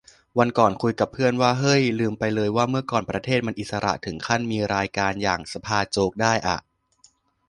[0.37, 6.57] วันก่อนคุยกับเพื่อนว่า เฮ้ย ลืมไปเลยว่าเมื่อก่อนประเทศมันอิสระถึงขั้นมีรายการอย่าง สภาโจ๊ก ได้อ่ะ